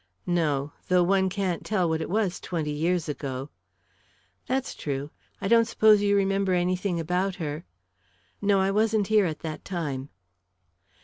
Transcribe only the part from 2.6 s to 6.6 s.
years ago." "That's true. I don't suppose you remember